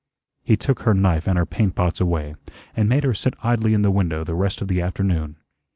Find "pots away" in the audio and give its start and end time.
1.75-2.33